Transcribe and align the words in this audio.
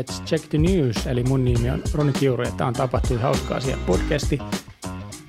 Let's 0.00 0.24
Check 0.24 0.48
the 0.48 0.58
News, 0.58 1.06
eli 1.06 1.22
mun 1.22 1.44
nimi 1.44 1.70
on 1.70 1.82
Roni 1.94 2.12
Kiuru 2.12 2.42
ja 2.42 2.50
tää 2.56 2.66
on 2.66 2.72
Tapahtui 2.72 3.16
hauska 3.16 3.54
asia 3.54 3.78
podcasti. 3.86 4.38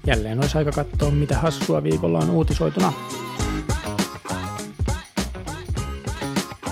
Jälleen 0.07 0.39
olisi 0.39 0.57
aika 0.57 0.71
katsoa, 0.71 1.11
mitä 1.11 1.37
hassua 1.37 1.83
viikolla 1.83 2.19
on 2.19 2.29
uutisoituna. 2.29 2.93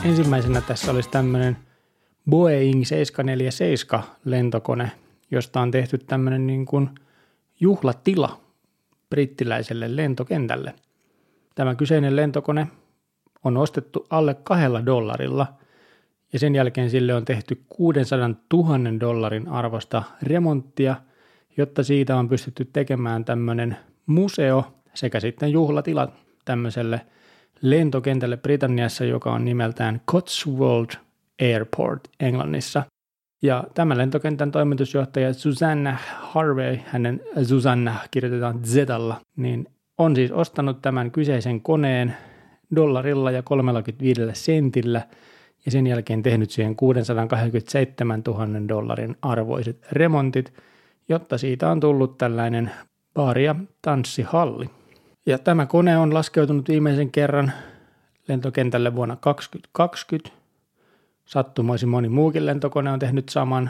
Ensimmäisenä 0.06 0.62
tässä 0.62 0.92
olisi 0.92 1.10
tämmöinen 1.10 1.58
Boeing 2.30 2.86
747 2.86 4.04
lentokone, 4.26 4.92
josta 5.32 5.62
on 5.62 5.72
tehty 5.72 5.98
tämmöinen 5.98 6.48
niin 6.48 6.66
kuin 6.66 6.90
juhlatila 7.60 8.40
brittiläiselle 9.10 9.96
lentokentälle. 9.96 10.74
Tämä 11.56 11.76
kyseinen 11.76 12.16
lentokone 12.16 12.68
on 13.44 13.58
ostettu 13.58 14.06
alle 14.10 14.34
kahdella 14.34 14.86
dollarilla 14.86 15.60
ja 16.34 16.40
sen 16.40 16.56
jälkeen 16.56 16.90
sille 16.90 17.14
on 17.14 17.26
tehty 17.26 17.64
600 17.70 18.30
000 18.54 19.00
dollarin 19.00 19.48
arvosta 19.48 20.04
remonttia, 20.24 20.96
jotta 21.58 21.84
siitä 21.84 22.16
on 22.16 22.30
pystytty 22.30 22.66
tekemään 22.74 23.26
tämmöinen 23.26 23.78
museo 24.06 24.66
sekä 24.94 25.20
sitten 25.20 25.52
juhlatila 25.52 26.12
tämmöiselle 26.46 27.02
lentokentälle 27.62 28.38
Britanniassa, 28.38 29.06
joka 29.06 29.32
on 29.32 29.46
nimeltään 29.46 30.02
Cotswold 30.12 30.90
Airport 31.42 32.10
Englannissa. 32.20 32.84
Ja 33.42 33.64
tämän 33.74 33.98
lentokentän 33.98 34.52
toimitusjohtaja 34.52 35.34
Susanna 35.34 35.98
Harvey, 36.20 36.80
hänen 36.86 37.22
Susanna 37.44 37.96
kirjoitetaan 38.12 38.66
Zalla, 38.66 39.22
niin 39.36 39.68
on 39.98 40.16
siis 40.16 40.32
ostanut 40.32 40.82
tämän 40.82 41.12
kyseisen 41.12 41.62
koneen 41.62 42.18
dollarilla 42.76 43.32
ja 43.32 43.44
35 43.44 44.22
sentillä 44.34 45.02
ja 45.66 45.72
sen 45.72 45.88
jälkeen 45.88 46.24
tehnyt 46.24 46.52
siihen 46.52 46.76
627 46.76 48.22
000 48.28 48.68
dollarin 48.68 49.16
arvoiset 49.22 49.88
remontit, 49.92 50.54
jotta 51.10 51.38
siitä 51.38 51.72
on 51.72 51.80
tullut 51.80 52.18
tällainen 52.18 52.72
baari- 53.14 53.46
ja 53.46 53.56
tanssihalli. 53.82 54.70
Ja 55.26 55.38
tämä 55.38 55.66
kone 55.66 55.98
on 55.98 56.14
laskeutunut 56.14 56.70
viimeisen 56.70 57.12
kerran 57.12 57.52
lentokentälle 58.28 58.96
vuonna 58.96 59.16
2020. 59.16 60.30
Sattumoisin 61.26 61.90
moni 61.90 62.10
muukin 62.10 62.46
lentokone 62.46 62.92
on 62.92 63.00
tehnyt 63.00 63.30
saman. 63.30 63.70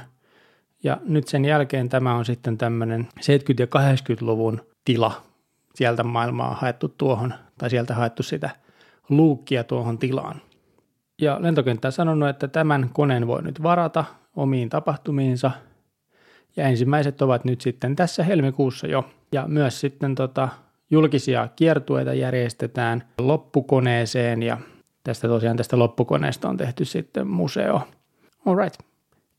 Ja 0.84 0.98
nyt 1.06 1.28
sen 1.28 1.46
jälkeen 1.46 1.90
tämä 1.90 2.16
on 2.16 2.26
sitten 2.26 2.58
tämmöinen 2.58 3.08
70- 3.20 3.24
ja 3.60 3.66
80-luvun 3.66 4.62
tila. 4.86 5.22
Sieltä 5.76 6.04
maailmaa 6.04 6.54
haettu 6.62 6.88
tuohon, 6.88 7.34
tai 7.58 7.70
sieltä 7.70 7.96
haettu 7.96 8.24
sitä 8.24 8.50
luukkia 9.10 9.64
tuohon 9.64 9.98
tilaan. 9.98 10.42
Ja 11.22 11.38
lentokenttä 11.42 11.88
on 11.88 11.92
sanonut, 11.92 12.30
että 12.30 12.48
tämän 12.48 12.90
koneen 12.94 13.28
voi 13.28 13.42
nyt 13.42 13.64
varata 13.64 14.06
omiin 14.36 14.70
tapahtumiinsa. 14.70 15.52
Ja 16.56 16.68
ensimmäiset 16.68 17.22
ovat 17.22 17.46
nyt 17.46 17.62
sitten 17.62 17.96
tässä 17.96 18.24
helmikuussa 18.24 18.88
jo. 18.88 19.10
Ja 19.32 19.48
myös 19.48 19.80
sitten 19.80 20.16
tota, 20.16 20.50
julkisia 20.90 21.48
kiertueita 21.56 22.14
järjestetään 22.14 23.04
loppukoneeseen 23.18 24.44
ja 24.44 24.58
tästä 25.04 25.28
tosiaan 25.28 25.58
tästä 25.58 25.80
loppukoneesta 25.80 26.50
on 26.50 26.58
tehty 26.58 26.86
sitten 26.86 27.28
museo. 27.28 27.82
Alright, 28.46 28.80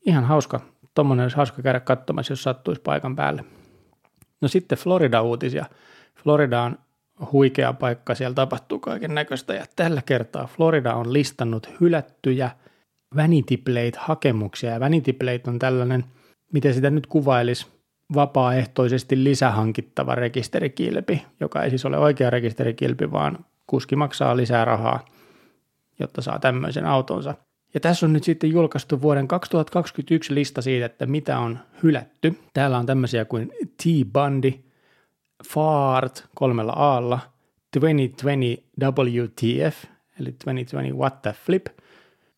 ihan 0.05 0.23
hauska. 0.23 0.59
Tuommoinen 0.95 1.23
olisi 1.23 1.37
hauska 1.37 1.61
käydä 1.61 1.79
katsomassa, 1.79 2.31
jos 2.31 2.43
sattuisi 2.43 2.81
paikan 2.81 3.15
päälle. 3.15 3.45
No 4.41 4.47
sitten 4.47 4.77
Florida-uutisia. 4.77 5.65
Florida 6.23 6.61
on 6.61 6.77
huikea 7.31 7.73
paikka, 7.73 8.15
siellä 8.15 8.33
tapahtuu 8.33 8.79
kaiken 8.79 9.15
näköistä 9.15 9.53
ja 9.53 9.65
tällä 9.75 10.01
kertaa 10.05 10.47
Florida 10.55 10.93
on 10.93 11.13
listannut 11.13 11.69
hylättyjä 11.81 12.51
Vanity 13.15 13.57
Plate-hakemuksia 13.57 14.71
ja 14.71 14.79
Vanity 14.79 15.13
Plate 15.13 15.41
on 15.47 15.59
tällainen, 15.59 16.05
miten 16.53 16.73
sitä 16.73 16.89
nyt 16.89 17.07
kuvailisi, 17.07 17.67
vapaaehtoisesti 18.15 19.23
lisähankittava 19.23 20.15
rekisterikilpi, 20.15 21.25
joka 21.39 21.63
ei 21.63 21.69
siis 21.69 21.85
ole 21.85 21.97
oikea 21.97 22.29
rekisterikilpi, 22.29 23.11
vaan 23.11 23.45
kuski 23.67 23.95
maksaa 23.95 24.37
lisää 24.37 24.65
rahaa, 24.65 25.05
jotta 25.99 26.21
saa 26.21 26.39
tämmöisen 26.39 26.85
autonsa. 26.85 27.35
Ja 27.73 27.79
tässä 27.79 28.05
on 28.05 28.13
nyt 28.13 28.23
sitten 28.23 28.49
julkaistu 28.49 29.01
vuoden 29.01 29.27
2021 29.27 30.35
lista 30.35 30.61
siitä, 30.61 30.85
että 30.85 31.05
mitä 31.05 31.39
on 31.39 31.59
hylätty. 31.83 32.39
Täällä 32.53 32.77
on 32.77 32.85
tämmöisiä 32.85 33.25
kuin 33.25 33.51
T-Bundy, 33.83 34.53
Fart 35.47 36.25
kolmella 36.35 36.73
aalla, 36.73 37.19
2020 37.79 38.61
WTF, 38.79 39.85
eli 40.19 40.31
2020 40.31 40.97
What 40.97 41.21
the 41.21 41.35
Flip. 41.45 41.65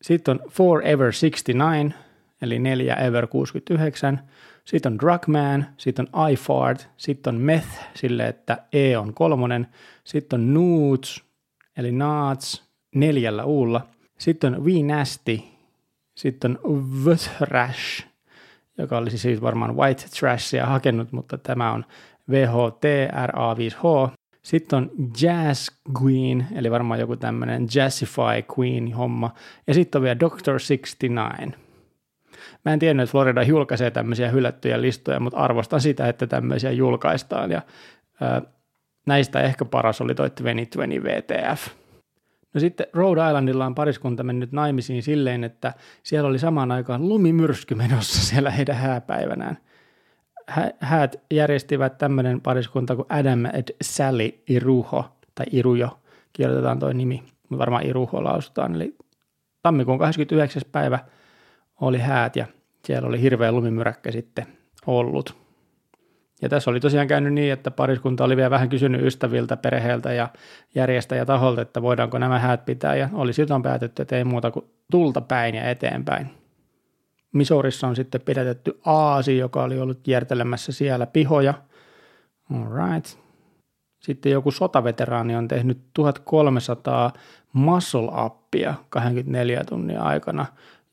Sitten 0.02 0.32
on 0.32 0.50
Forever 0.50 1.12
69, 1.20 1.94
eli 2.42 2.58
4 2.58 2.94
Ever 2.94 3.26
69. 3.26 4.20
Sitten 4.64 4.92
on 4.92 4.98
Drugman, 4.98 5.66
sitten 5.76 6.06
on 6.12 6.30
iFart, 6.30 6.88
sitten 6.96 7.34
on 7.34 7.40
Meth, 7.40 7.68
sille 7.94 8.26
että 8.26 8.58
E 8.72 8.98
on 8.98 9.14
kolmonen. 9.14 9.66
Sitten 10.04 10.40
on 10.40 10.54
Noots, 10.54 11.24
eli 11.76 11.92
Naats, 11.92 12.64
neljällä 12.94 13.44
uulla. 13.44 13.86
Sitten 14.18 14.54
on 14.54 14.64
We 14.64 14.82
Nasty, 14.82 15.40
sitten 16.14 16.58
on 16.62 17.04
Vthrash, 17.04 18.06
joka 18.78 18.98
olisi 18.98 19.18
siis 19.18 19.42
varmaan 19.42 19.76
White 19.76 20.04
Trashia 20.18 20.66
hakenut, 20.66 21.12
mutta 21.12 21.38
tämä 21.38 21.72
on 21.72 21.84
VHTRA5H. 22.30 24.10
Sitten 24.42 24.76
on 24.76 24.90
Jazz 25.22 25.68
Queen, 26.02 26.46
eli 26.54 26.70
varmaan 26.70 27.00
joku 27.00 27.16
tämmöinen 27.16 27.66
Jazzify 27.74 28.44
Queen-homma. 28.58 29.34
Ja 29.66 29.74
sitten 29.74 29.98
on 29.98 30.02
vielä 30.02 30.20
Doctor 30.20 30.54
69. 30.54 31.54
Mä 32.64 32.72
en 32.72 32.78
tiennyt, 32.78 33.04
että 33.04 33.12
Florida 33.12 33.42
julkaisee 33.42 33.90
tämmöisiä 33.90 34.30
hylättyjä 34.30 34.80
listoja, 34.80 35.20
mutta 35.20 35.38
arvostan 35.38 35.80
sitä, 35.80 36.08
että 36.08 36.26
tämmöisiä 36.26 36.70
julkaistaan. 36.70 37.50
Ja 37.50 37.62
ää, 38.20 38.42
näistä 39.06 39.40
ehkä 39.40 39.64
paras 39.64 40.00
oli 40.00 40.14
toi 40.14 40.30
2020 40.30 41.08
VTF. 41.08 41.68
No 42.54 42.60
sitten 42.60 42.86
Rhode 42.94 43.26
Islandilla 43.26 43.66
on 43.66 43.74
pariskunta 43.74 44.22
mennyt 44.22 44.52
naimisiin 44.52 45.02
silleen, 45.02 45.44
että 45.44 45.74
siellä 46.02 46.28
oli 46.28 46.38
samaan 46.38 46.72
aikaan 46.72 47.08
lumimyrsky 47.08 47.74
menossa 47.74 48.26
siellä 48.26 48.50
heidän 48.50 48.76
hääpäivänään– 48.76 49.58
häät 50.80 51.16
järjestivät 51.30 51.98
tämmöinen 51.98 52.40
pariskunta 52.40 52.96
kuin 52.96 53.06
Adam 53.08 53.44
et 53.44 53.76
Sally 53.82 54.30
Iruho, 54.48 55.04
tai 55.34 55.46
Irujo, 55.52 55.98
kirjoitetaan 56.32 56.78
toi 56.78 56.94
nimi, 56.94 57.22
mutta 57.48 57.58
varmaan 57.58 57.86
Iruho 57.86 58.24
lausutaan. 58.24 58.74
Eli 58.74 58.96
tammikuun 59.62 59.98
29. 59.98 60.62
päivä 60.72 60.98
oli 61.80 61.98
häät 61.98 62.36
ja 62.36 62.46
siellä 62.84 63.08
oli 63.08 63.20
hirveä 63.20 63.52
lumimyräkkä 63.52 64.12
sitten 64.12 64.46
ollut. 64.86 65.44
Ja 66.42 66.48
tässä 66.48 66.70
oli 66.70 66.80
tosiaan 66.80 67.08
käynyt 67.08 67.32
niin, 67.32 67.52
että 67.52 67.70
pariskunta 67.70 68.24
oli 68.24 68.36
vielä 68.36 68.50
vähän 68.50 68.68
kysynyt 68.68 69.02
ystäviltä, 69.02 69.56
perheeltä 69.56 70.12
ja 70.12 70.28
järjestäjätaholta, 70.74 71.62
että 71.62 71.82
voidaanko 71.82 72.18
nämä 72.18 72.38
häät 72.38 72.64
pitää, 72.64 72.96
ja 72.96 73.08
oli 73.12 73.32
siltä 73.32 73.60
päätetty, 73.62 74.02
että 74.02 74.16
ei 74.16 74.24
muuta 74.24 74.50
kuin 74.50 74.66
tulta 74.90 75.20
päin 75.20 75.54
ja 75.54 75.70
eteenpäin. 75.70 76.43
Misourissa 77.34 77.86
on 77.86 77.96
sitten 77.96 78.20
pidätetty 78.20 78.80
Aasi, 78.86 79.38
joka 79.38 79.62
oli 79.62 79.80
ollut 79.80 80.00
kiertelemässä 80.02 80.72
siellä 80.72 81.06
pihoja. 81.06 81.54
Alright. 82.54 83.18
Sitten 84.02 84.32
joku 84.32 84.50
sotaveteraani 84.50 85.36
on 85.36 85.48
tehnyt 85.48 85.78
1300 85.94 87.12
muscle 87.52 88.24
uppia 88.26 88.74
24 88.90 89.64
tunnin 89.64 90.00
aikana, 90.00 90.46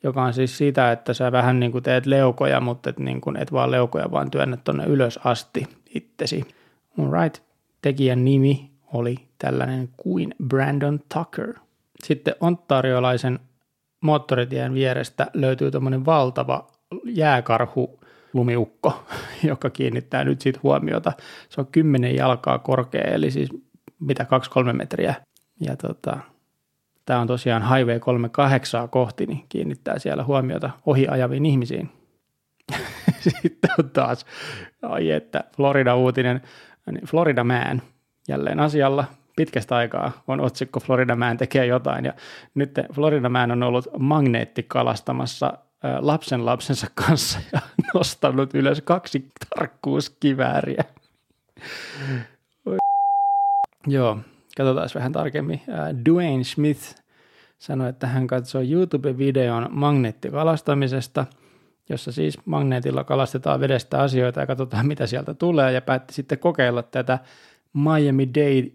joka 0.04 0.24
on 0.24 0.34
siis 0.34 0.58
sitä, 0.58 0.92
että 0.92 1.14
sä 1.14 1.32
vähän 1.32 1.60
niin 1.60 1.72
kuin 1.72 1.84
teet 1.84 2.06
leukoja, 2.06 2.60
mutta 2.60 2.90
et, 2.90 3.00
niin 3.00 3.22
kuin 3.22 3.38
et 3.38 3.52
vaan 3.52 3.72
leukoja, 3.72 4.12
vaan 4.12 4.32
työnnät 4.32 4.64
tonne 4.64 4.86
ylös 4.86 5.20
asti 5.24 5.68
itsesi. 5.96 6.48
Alright. 7.00 7.44
Tekijän 7.82 8.26
nimi 8.26 8.72
oli 8.94 9.16
tällainen 9.38 9.90
kuin 9.98 10.36
Brandon 10.48 11.00
Tucker. 11.14 11.54
Sitten 12.04 12.36
ontariolaisen 12.40 13.40
moottoritien 14.02 14.74
vierestä 14.74 15.28
löytyy 15.34 15.72
tuommoinen 15.72 16.06
valtava 16.06 16.68
jääkarhu 17.06 18.00
lumiukko, 18.34 19.04
joka 19.50 19.70
kiinnittää 19.70 20.24
nyt 20.24 20.42
siitä 20.42 20.60
huomiota. 20.64 21.14
Se 21.50 21.62
on 21.62 21.68
10 21.68 22.16
jalkaa 22.16 22.60
korkea, 22.60 23.04
eli 23.04 23.32
siis 23.32 23.50
mitä 24.00 24.26
2-3 24.70 24.74
metriä. 24.74 25.16
Ja 25.60 25.76
tota, 25.76 26.18
tämä 27.06 27.20
on 27.20 27.28
tosiaan 27.28 27.76
Highway 27.76 28.00
38 28.00 28.90
kohti, 28.90 29.26
niin 29.26 29.46
kiinnittää 29.50 30.00
siellä 30.00 30.24
huomiota 30.24 30.70
ohi 30.86 31.08
ajaviin 31.08 31.46
ihmisiin. 31.46 31.90
Sitten 33.42 33.72
on 33.80 33.90
taas, 33.90 34.26
ai 34.82 35.12
että, 35.12 35.44
Florida-uutinen, 35.56 36.42
niin 36.92 37.06
Florida 37.06 37.44
Man 37.44 37.82
jälleen 38.28 38.60
asialla 38.60 39.06
pitkästä 39.42 39.76
aikaa 39.76 40.24
on 40.28 40.42
otsikko 40.42 40.80
Florida 40.80 41.16
Man 41.16 41.38
tekee 41.38 41.66
jotain 41.66 42.06
ja 42.06 42.14
nyt 42.56 42.72
Florida 42.94 43.30
Man 43.30 43.52
on 43.52 43.64
ollut 43.64 43.88
magneettikalastamassa 44.00 45.58
lapsen 46.00 46.46
lapsensa 46.46 46.88
kanssa 46.96 47.40
ja 47.54 47.60
nostanut 47.94 48.54
ylös 48.54 48.82
kaksi 48.82 49.30
tarkkuuskivääriä. 49.50 50.84
Joo, 53.88 54.18
katsotaan 54.58 54.90
vähän 54.96 55.12
tarkemmin. 55.12 55.62
Dwayne 56.10 56.44
Smith 56.44 56.96
sanoi, 57.58 57.90
että 57.90 58.08
hän 58.08 58.28
katsoi 58.28 58.72
YouTube-videon 58.72 59.68
magneettikalastamisesta 59.72 61.26
jossa 61.90 62.12
siis 62.12 62.38
magneetilla 62.46 63.04
kalastetaan 63.04 63.60
vedestä 63.60 64.02
asioita 64.02 64.40
ja 64.40 64.48
katsotaan, 64.48 64.88
mitä 64.88 65.08
sieltä 65.08 65.34
tulee, 65.34 65.72
ja 65.72 65.82
päätti 65.82 66.14
sitten 66.14 66.40
kokeilla 66.40 66.84
tätä 66.84 67.20
Miami-Dade 67.74 68.72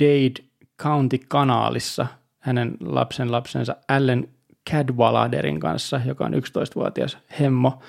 Dade 0.00 0.44
County-kanaalissa 0.82 2.06
hänen 2.38 2.76
lapsen 2.80 3.32
lapsensa 3.32 3.76
Allen 3.88 4.28
Cadwalladerin 4.70 5.60
kanssa, 5.60 6.00
joka 6.04 6.24
on 6.24 6.34
11-vuotias 6.34 7.18
hemmo. 7.40 7.82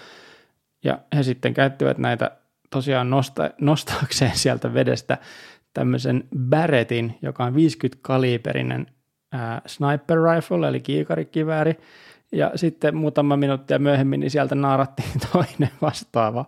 Ja 0.83 0.99
he 1.15 1.23
sitten 1.23 1.53
käyttivät 1.53 1.97
näitä 1.97 2.31
tosiaan 2.69 3.09
nosta, 3.09 3.49
nostaakseen 3.61 4.37
sieltä 4.43 4.73
vedestä 4.73 5.17
tämmöisen 5.73 6.23
Barrettin, 6.49 7.17
joka 7.21 7.43
on 7.43 7.53
50-kaliberinen 7.53 8.85
ää, 9.31 9.61
sniper 9.65 10.17
rifle, 10.17 10.67
eli 10.67 10.79
kiikarikivääri, 10.79 11.75
ja 12.31 12.51
sitten 12.55 12.95
muutama 12.95 13.37
minuuttia 13.37 13.79
myöhemmin 13.79 14.19
niin 14.19 14.31
sieltä 14.31 14.55
naarattiin 14.55 15.11
toinen 15.31 15.69
vastaava. 15.81 16.45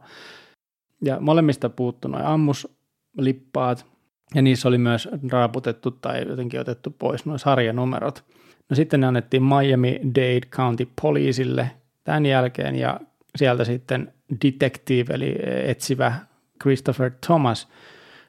Ja 1.02 1.20
molemmista 1.20 1.70
puuttu 1.70 2.08
noin 2.08 2.26
ammuslippaat, 2.26 3.86
ja 4.36 4.42
niissä 4.42 4.68
oli 4.68 4.78
myös 4.78 5.10
raaputettu 5.32 5.92
tai 5.92 6.26
jotenkin 6.28 6.60
otettu 6.60 6.96
pois 7.00 7.26
nuo 7.26 7.38
sarjanumerot. 7.38 8.24
No 8.70 8.76
sitten 8.76 9.00
ne 9.00 9.08
annettiin 9.08 9.44
Miami-Dade 9.44 10.48
County 10.50 10.88
poliisille 11.02 11.72
tämän 12.04 12.26
jälkeen, 12.26 12.76
ja 12.76 13.00
sieltä 13.36 13.64
sitten 13.64 14.14
detective, 14.46 15.14
eli 15.14 15.36
etsivä 15.66 16.14
Christopher 16.62 17.12
Thomas 17.26 17.68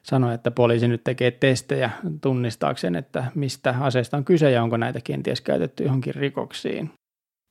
sanoi, 0.03 0.33
että 0.33 0.51
poliisi 0.51 0.87
nyt 0.87 1.03
tekee 1.03 1.31
testejä 1.31 1.89
tunnistaakseen, 2.21 2.95
että 2.95 3.31
mistä 3.35 3.75
aseesta 3.79 4.17
on 4.17 4.25
kyse 4.25 4.51
ja 4.51 4.63
onko 4.63 4.77
näitä 4.77 4.99
kenties 5.03 5.41
käytetty 5.41 5.83
johonkin 5.83 6.15
rikoksiin. 6.15 6.91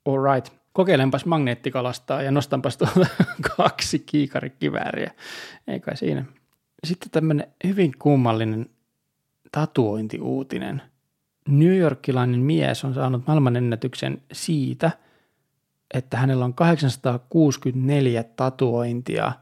Alright, 0.08 0.54
kokeilenpas 0.72 1.26
magneettikalastaa 1.26 2.22
ja 2.22 2.30
nostanpas 2.30 2.76
tuolta 2.76 3.06
kaksi 3.56 3.98
kiikarikivääriä. 3.98 5.12
Ei 5.68 5.80
kai 5.80 5.96
siinä. 5.96 6.24
Sitten 6.84 7.10
tämmöinen 7.10 7.46
hyvin 7.64 7.92
kummallinen 7.98 8.70
tatuointiuutinen. 9.52 10.82
New 11.48 11.76
Yorkilainen 11.78 12.40
mies 12.40 12.84
on 12.84 12.94
saanut 12.94 13.26
maailmanennätyksen 13.26 14.22
siitä, 14.32 14.90
että 15.94 16.16
hänellä 16.16 16.44
on 16.44 16.54
864 16.54 18.24
tatuointia 18.24 19.32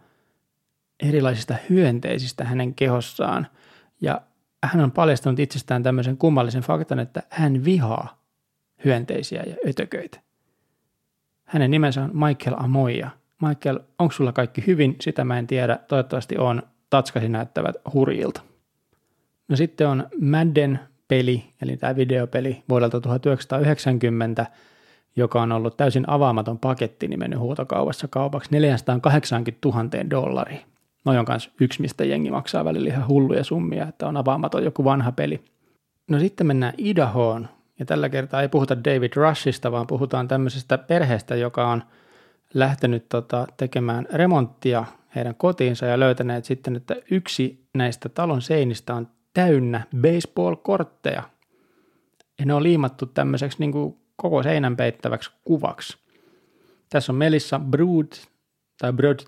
erilaisista 1.01 1.55
hyönteisistä 1.71 2.45
hänen 2.45 2.75
kehossaan. 2.75 3.47
Ja 4.01 4.21
hän 4.65 4.85
on 4.85 4.93
paljastanut 4.93 5.41
itsestään 5.41 5.83
tämmöisen 5.83 6.17
kummallisen 6.17 6.63
faktan, 6.63 6.99
että 6.99 7.23
hän 7.31 7.65
vihaa 7.65 8.23
hyönteisiä 8.85 9.43
ja 9.47 9.57
ötököitä. 9.69 10.21
Hänen 11.45 11.71
nimensä 11.71 12.03
on 12.03 12.11
Michael 12.13 12.57
Amoya. 12.59 13.11
Michael, 13.43 13.79
onko 13.99 14.13
sulla 14.13 14.33
kaikki 14.33 14.67
hyvin? 14.67 14.97
Sitä 15.01 15.25
mä 15.25 15.39
en 15.39 15.47
tiedä. 15.47 15.79
Toivottavasti 15.89 16.39
on. 16.39 16.63
Tatskasi 16.91 17.29
näyttävät 17.29 17.77
hurjilta. 17.93 18.41
No 19.49 19.57
sitten 19.57 19.89
on 19.89 20.09
Madden 20.21 20.81
peli, 21.09 21.45
eli 21.63 21.77
tämä 21.77 21.97
videopeli 21.97 22.63
vuodelta 22.69 23.01
1990, 23.01 24.47
joka 25.17 25.43
on 25.43 25.53
ollut 25.53 25.77
täysin 25.77 26.05
avaamaton 26.07 26.59
paketti, 26.59 27.09
niin 27.09 27.19
mennyt 27.19 27.39
huutokaupassa 27.39 28.09
kaupaksi 28.09 28.51
480 28.53 29.69
000 29.69 30.11
dollaria. 30.11 30.61
No 31.05 31.19
on 31.19 31.25
kanssa 31.25 31.51
yksi, 31.61 31.81
mistä 31.81 32.05
jengi 32.05 32.31
maksaa 32.31 32.65
välillä 32.65 32.89
ihan 32.89 33.09
hulluja 33.09 33.45
summia, 33.45 33.89
että 33.89 34.07
on 34.07 34.17
avaamaton 34.17 34.65
joku 34.65 34.85
vanha 34.85 35.13
peli. 35.13 35.41
No 36.09 36.19
sitten 36.19 36.47
mennään 36.47 36.75
Idahoon, 36.79 37.49
ja 37.79 37.87
tällä 37.87 38.09
kertaa 38.09 38.43
ei 38.43 38.49
puhuta 38.49 38.85
David 38.85 39.13
Rushista, 39.17 39.73
vaan 39.73 39.87
puhutaan 39.87 40.29
tämmöisestä 40.29 40.79
perheestä, 40.79 41.37
joka 41.37 41.71
on 41.71 41.83
lähtenyt 42.55 43.09
tota, 43.09 43.47
tekemään 43.57 44.07
remonttia 44.13 44.85
heidän 45.15 45.35
kotiinsa 45.35 45.87
ja 45.87 46.01
löytäneet 46.01 46.45
sitten, 46.45 46.77
että 46.77 46.97
yksi 47.11 47.69
näistä 47.75 48.09
talon 48.09 48.43
seinistä 48.43 48.95
on 48.95 49.09
täynnä 49.35 49.87
baseball-kortteja. 49.97 51.23
Ja 52.39 52.47
ne 52.47 52.55
on 52.55 52.63
liimattu 52.63 53.07
tämmöiseksi 53.07 53.59
niin 53.61 53.73
kuin 53.73 53.97
koko 54.17 54.43
seinän 54.43 54.77
peittäväksi 54.77 55.31
kuvaksi. 55.45 55.99
Tässä 56.91 57.13
on 57.13 57.17
Melissa 57.17 57.59
Brood, 57.59 58.13
tai 58.79 58.93
Brood, 58.93 59.19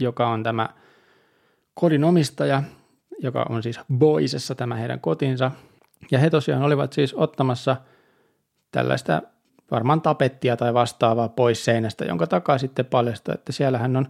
joka 0.00 0.28
on 0.28 0.42
tämä 0.42 0.68
kodin 1.74 2.04
omistaja, 2.04 2.62
joka 3.18 3.46
on 3.48 3.62
siis 3.62 3.80
Boisessa 3.98 4.54
tämä 4.54 4.74
heidän 4.74 5.00
kotinsa. 5.00 5.50
Ja 6.10 6.18
he 6.18 6.30
tosiaan 6.30 6.62
olivat 6.62 6.92
siis 6.92 7.14
ottamassa 7.14 7.76
tällaista 8.72 9.22
varmaan 9.70 10.00
tapettia 10.00 10.56
tai 10.56 10.74
vastaavaa 10.74 11.28
pois 11.28 11.64
seinästä, 11.64 12.04
jonka 12.04 12.26
takaa 12.26 12.58
sitten 12.58 12.86
paljastui, 12.86 13.34
että 13.34 13.52
siellähän 13.52 13.96
on 13.96 14.08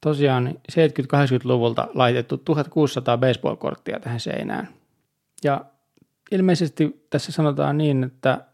tosiaan 0.00 0.54
70-80-luvulta 0.72 1.88
laitettu 1.94 2.36
1600 2.38 3.18
baseball-korttia 3.18 4.00
tähän 4.00 4.20
seinään. 4.20 4.68
Ja 5.44 5.64
ilmeisesti 6.30 7.06
tässä 7.10 7.32
sanotaan 7.32 7.78
niin, 7.78 8.04
että 8.04 8.44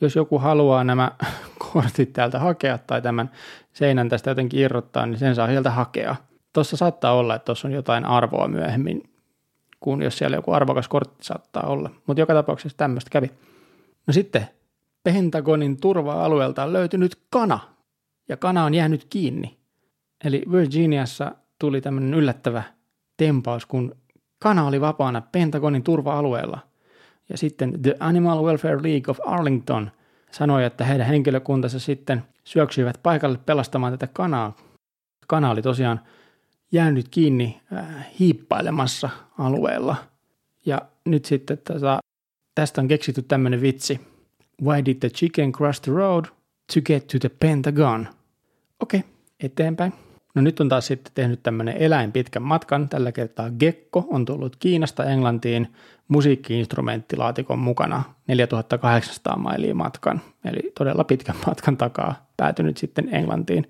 jos 0.00 0.16
joku 0.16 0.38
haluaa 0.38 0.84
nämä 0.84 1.12
kortit 1.72 2.12
täältä 2.12 2.38
hakea 2.38 2.78
tai 2.78 3.02
tämän 3.02 3.30
seinän 3.72 4.08
tästä 4.08 4.30
jotenkin 4.30 4.60
irrottaa, 4.60 5.06
niin 5.06 5.18
sen 5.18 5.34
saa 5.34 5.48
sieltä 5.48 5.70
hakea. 5.70 6.16
Tuossa 6.52 6.76
saattaa 6.76 7.12
olla, 7.12 7.34
että 7.34 7.44
tuossa 7.44 7.68
on 7.68 7.74
jotain 7.74 8.04
arvoa 8.04 8.48
myöhemmin, 8.48 9.10
kun 9.80 10.02
jos 10.02 10.18
siellä 10.18 10.36
joku 10.36 10.52
arvokas 10.52 10.88
kortti 10.88 11.24
saattaa 11.24 11.62
olla. 11.66 11.90
Mutta 12.06 12.20
joka 12.20 12.34
tapauksessa 12.34 12.78
tämmöistä 12.78 13.10
kävi. 13.10 13.30
No 14.06 14.12
sitten 14.12 14.48
Pentagonin 15.02 15.80
turva-alueelta 15.80 16.62
on 16.64 16.72
löytynyt 16.72 17.18
kana, 17.30 17.58
ja 18.28 18.36
kana 18.36 18.64
on 18.64 18.74
jäänyt 18.74 19.06
kiinni. 19.10 19.57
Eli 20.24 20.42
Virginiassa 20.52 21.32
tuli 21.58 21.80
tämmöinen 21.80 22.14
yllättävä 22.14 22.62
tempaus, 23.16 23.66
kun 23.66 23.96
kana 24.38 24.66
oli 24.66 24.80
vapaana 24.80 25.20
Pentagonin 25.20 25.82
turva-alueella. 25.82 26.58
Ja 27.28 27.38
sitten 27.38 27.82
The 27.82 27.96
Animal 28.00 28.44
Welfare 28.44 28.82
League 28.82 29.10
of 29.10 29.18
Arlington 29.26 29.90
sanoi, 30.30 30.64
että 30.64 30.84
heidän 30.84 31.06
henkilökuntansa 31.06 31.78
sitten 31.78 32.22
syöksyivät 32.44 33.00
paikalle 33.02 33.38
pelastamaan 33.46 33.92
tätä 33.92 34.06
kanaa. 34.06 34.56
Kana 35.26 35.50
oli 35.50 35.62
tosiaan 35.62 36.00
jäänyt 36.72 37.08
kiinni 37.08 37.60
äh, 37.72 38.06
hiippailemassa 38.18 39.10
alueella. 39.38 39.96
Ja 40.66 40.82
nyt 41.04 41.24
sitten 41.24 41.58
tätä, 41.58 41.98
tästä 42.54 42.80
on 42.80 42.88
keksitty 42.88 43.22
tämmöinen 43.22 43.60
vitsi. 43.60 44.00
Why 44.62 44.84
did 44.84 44.96
the 45.00 45.08
chicken 45.08 45.52
cross 45.52 45.80
the 45.80 45.92
road? 45.92 46.24
To 46.74 46.80
get 46.80 47.06
to 47.06 47.18
the 47.18 47.28
Pentagon. 47.28 48.08
Okei, 48.80 49.00
okay, 49.00 49.10
eteenpäin. 49.40 49.92
No 50.34 50.42
nyt 50.42 50.60
on 50.60 50.68
taas 50.68 50.86
sitten 50.86 51.12
tehnyt 51.14 51.42
tämmöinen 51.42 51.76
eläin 51.76 52.12
pitkän 52.12 52.42
matkan. 52.42 52.88
Tällä 52.88 53.12
kertaa 53.12 53.50
Gekko 53.50 54.06
on 54.10 54.24
tullut 54.24 54.56
Kiinasta 54.56 55.04
Englantiin 55.04 55.74
musiikkiinstrumenttilaatikon 56.08 57.58
mukana 57.58 58.02
4800 58.26 59.36
mailia 59.36 59.74
matkan. 59.74 60.20
Eli 60.44 60.72
todella 60.78 61.04
pitkän 61.04 61.36
matkan 61.46 61.76
takaa 61.76 62.26
päätynyt 62.36 62.76
sitten 62.76 63.14
Englantiin. 63.14 63.68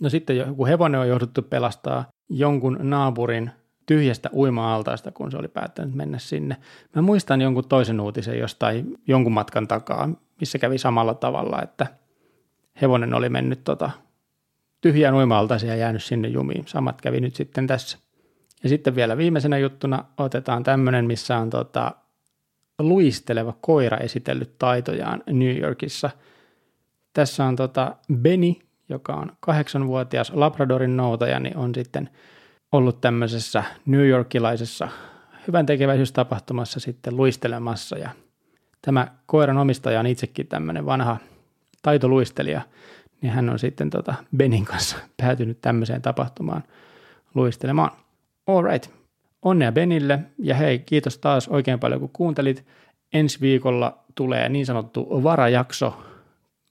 No 0.00 0.08
sitten 0.08 0.36
joku 0.36 0.66
hevonen 0.66 1.00
on 1.00 1.08
jouduttu 1.08 1.42
pelastaa 1.42 2.04
jonkun 2.28 2.78
naapurin 2.82 3.50
tyhjästä 3.86 4.30
uima-altaasta, 4.32 5.12
kun 5.12 5.30
se 5.30 5.36
oli 5.36 5.48
päättänyt 5.48 5.94
mennä 5.94 6.18
sinne. 6.18 6.56
Mä 6.96 7.02
muistan 7.02 7.40
jonkun 7.40 7.68
toisen 7.68 8.00
uutisen 8.00 8.38
jostain 8.38 8.98
jonkun 9.06 9.32
matkan 9.32 9.68
takaa, 9.68 10.08
missä 10.40 10.58
kävi 10.58 10.78
samalla 10.78 11.14
tavalla, 11.14 11.62
että 11.62 11.86
hevonen 12.82 13.14
oli 13.14 13.28
mennyt 13.28 13.64
tota 13.64 13.90
tyhjään 14.80 15.14
uima 15.14 15.46
ja 15.66 15.76
jäänyt 15.76 16.02
sinne 16.02 16.28
jumiin. 16.28 16.64
Samat 16.66 17.00
kävi 17.00 17.20
nyt 17.20 17.34
sitten 17.34 17.66
tässä. 17.66 17.98
Ja 18.62 18.68
sitten 18.68 18.94
vielä 18.94 19.16
viimeisenä 19.16 19.58
juttuna 19.58 20.04
otetaan 20.18 20.62
tämmöinen, 20.62 21.06
missä 21.06 21.36
on 21.36 21.50
tota, 21.50 21.92
luisteleva 22.78 23.54
koira 23.60 23.96
esitellyt 23.96 24.58
taitojaan 24.58 25.22
New 25.26 25.58
Yorkissa. 25.58 26.10
Tässä 27.12 27.44
on 27.44 27.56
tota 27.56 27.96
Benny, 28.14 28.54
joka 28.88 29.12
on 29.12 29.32
kahdeksanvuotias 29.40 30.32
Labradorin 30.34 30.96
noutaja, 30.96 31.40
niin 31.40 31.56
on 31.56 31.74
sitten 31.74 32.10
ollut 32.72 33.00
tämmöisessä 33.00 33.64
New 33.86 34.08
Yorkilaisessa 34.08 34.88
hyvän 35.46 35.66
tekeväisyystapahtumassa 35.66 36.80
sitten 36.80 37.16
luistelemassa 37.16 37.98
ja 37.98 38.10
tämä 38.82 39.08
koiran 39.26 39.58
omistaja 39.58 40.00
on 40.00 40.06
itsekin 40.06 40.46
tämmöinen 40.46 40.86
vanha 40.86 41.16
taitoluistelija, 41.82 42.62
niin 43.22 43.32
hän 43.32 43.50
on 43.50 43.58
sitten 43.58 43.90
tota 43.90 44.14
Benin 44.36 44.64
kanssa 44.64 44.96
päätynyt 45.22 45.58
tämmöiseen 45.60 46.02
tapahtumaan 46.02 46.62
luistelemaan. 47.34 47.90
All 48.46 48.62
right. 48.62 48.90
Onnea 49.42 49.72
Benille 49.72 50.18
ja 50.38 50.54
hei, 50.54 50.78
kiitos 50.78 51.18
taas 51.18 51.48
oikein 51.48 51.80
paljon 51.80 52.00
kun 52.00 52.10
kuuntelit. 52.12 52.64
Ensi 53.12 53.40
viikolla 53.40 53.98
tulee 54.14 54.48
niin 54.48 54.66
sanottu 54.66 55.22
varajakso, 55.22 56.02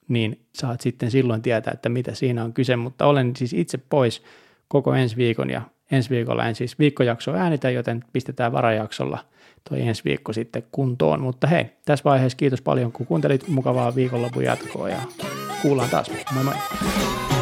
niin 0.08 0.40
saat 0.54 0.80
sitten 0.80 1.10
silloin 1.10 1.42
tietää, 1.42 1.72
että 1.74 1.88
mitä 1.88 2.14
siinä 2.14 2.44
on 2.44 2.52
kyse, 2.52 2.76
mutta 2.76 3.06
olen 3.06 3.36
siis 3.36 3.52
itse 3.52 3.78
pois 3.78 4.22
koko 4.68 4.94
ensi 4.94 5.16
viikon 5.16 5.50
ja 5.50 5.62
ensi 5.90 6.10
viikolla 6.10 6.46
en 6.46 6.54
siis 6.54 6.78
viikkojakso 6.78 7.34
äänitä, 7.34 7.70
joten 7.70 8.04
pistetään 8.12 8.52
varajaksolla 8.52 9.18
toi 9.68 9.80
ensi 9.80 10.04
viikko 10.04 10.32
sitten 10.32 10.62
kuntoon. 10.72 11.20
Mutta 11.20 11.46
hei, 11.46 11.64
tässä 11.84 12.04
vaiheessa 12.04 12.36
kiitos 12.36 12.62
paljon 12.62 12.92
kun 12.92 13.06
kuuntelit, 13.06 13.48
mukavaa 13.48 13.94
viikonlopun 13.94 14.44
jatkoa 14.44 14.88
ja 14.88 15.00
kuullaan 15.62 15.90
taas. 15.90 16.10
Moi 16.34 16.44
moi! 16.44 17.39